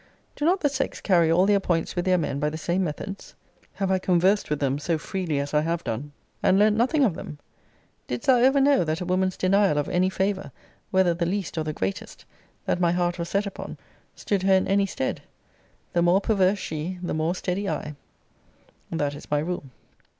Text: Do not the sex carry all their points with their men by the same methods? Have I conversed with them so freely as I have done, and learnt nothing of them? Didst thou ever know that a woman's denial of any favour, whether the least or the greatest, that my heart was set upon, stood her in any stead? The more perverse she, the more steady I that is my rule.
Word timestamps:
Do 0.35 0.45
not 0.45 0.61
the 0.61 0.67
sex 0.67 0.99
carry 0.99 1.31
all 1.31 1.45
their 1.45 1.59
points 1.59 1.95
with 1.95 2.05
their 2.05 2.17
men 2.17 2.39
by 2.39 2.49
the 2.49 2.57
same 2.57 2.83
methods? 2.83 3.35
Have 3.73 3.91
I 3.91 3.99
conversed 3.99 4.49
with 4.49 4.59
them 4.59 4.79
so 4.79 4.97
freely 4.97 5.37
as 5.37 5.53
I 5.53 5.61
have 5.61 5.83
done, 5.83 6.11
and 6.41 6.57
learnt 6.57 6.75
nothing 6.75 7.03
of 7.03 7.13
them? 7.13 7.37
Didst 8.07 8.25
thou 8.25 8.37
ever 8.37 8.59
know 8.59 8.83
that 8.83 9.01
a 9.01 9.05
woman's 9.05 9.37
denial 9.37 9.77
of 9.77 9.87
any 9.89 10.09
favour, 10.09 10.51
whether 10.89 11.13
the 11.13 11.27
least 11.27 11.55
or 11.55 11.63
the 11.63 11.71
greatest, 11.71 12.25
that 12.65 12.79
my 12.81 12.93
heart 12.93 13.19
was 13.19 13.29
set 13.29 13.45
upon, 13.45 13.77
stood 14.15 14.41
her 14.41 14.55
in 14.55 14.67
any 14.67 14.87
stead? 14.87 15.21
The 15.93 16.01
more 16.01 16.19
perverse 16.19 16.57
she, 16.57 16.97
the 17.03 17.13
more 17.13 17.35
steady 17.35 17.69
I 17.69 17.93
that 18.89 19.13
is 19.13 19.29
my 19.29 19.37
rule. 19.37 19.65